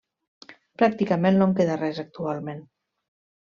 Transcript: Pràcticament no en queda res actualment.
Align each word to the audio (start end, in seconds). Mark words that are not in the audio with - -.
Pràcticament 0.83 1.37
no 1.39 1.49
en 1.51 1.55
queda 1.61 1.77
res 1.83 2.01
actualment. 2.07 2.67